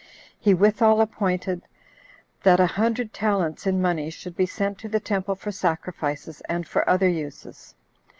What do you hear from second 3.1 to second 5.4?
talents in money should be sent to the temple